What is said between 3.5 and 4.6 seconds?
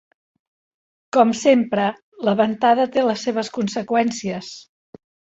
conseqüències.